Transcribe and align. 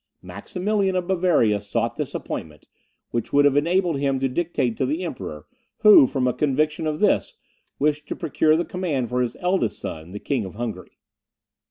Maximilian 0.23 0.95
of 0.95 1.05
Bavaria 1.05 1.61
sought 1.61 1.95
this 1.95 2.15
appointment, 2.15 2.67
which 3.11 3.31
would 3.31 3.45
have 3.45 3.55
enabled 3.55 3.99
him 3.99 4.17
to 4.19 4.27
dictate 4.27 4.75
to 4.77 4.85
the 4.87 5.03
Emperor, 5.03 5.45
who, 5.81 6.07
from 6.07 6.27
a 6.27 6.33
conviction 6.33 6.87
of 6.87 6.99
this, 6.99 7.35
wished 7.77 8.07
to 8.07 8.15
procure 8.15 8.55
the 8.57 8.65
command 8.65 9.09
for 9.09 9.21
his 9.21 9.35
eldest 9.41 9.79
son, 9.79 10.11
the 10.11 10.17
King 10.19 10.43
of 10.43 10.55
Hungary. 10.55 10.97